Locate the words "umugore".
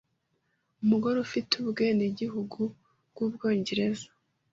0.83-1.17